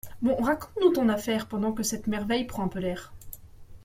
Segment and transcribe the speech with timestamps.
[0.23, 3.13] Bon, raconte-nous ton affaire pendant que cette merveille prend un peu l’air.